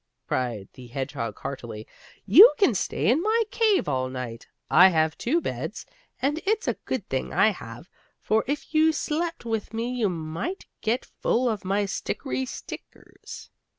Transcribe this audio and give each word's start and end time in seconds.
cried 0.27 0.67
the 0.73 0.87
hedgehog 0.87 1.37
heartily. 1.41 1.85
"You 2.25 2.53
can 2.57 2.73
stay 2.73 3.07
in 3.07 3.21
my 3.21 3.43
cave 3.51 3.87
all 3.87 4.09
night. 4.09 4.47
I 4.67 4.87
have 4.87 5.15
two 5.15 5.39
beds, 5.39 5.85
and 6.19 6.41
it's 6.43 6.67
a 6.67 6.73
good 6.85 7.07
thing 7.07 7.31
I 7.31 7.49
have, 7.51 7.87
for 8.19 8.43
if 8.47 8.73
you 8.73 8.93
slept 8.93 9.45
with 9.45 9.75
me 9.75 9.91
you 9.91 10.09
might 10.09 10.65
get 10.81 11.05
full 11.21 11.47
of 11.47 11.63
my 11.63 11.85
stickery 11.85 12.47
stickers." 12.47 13.51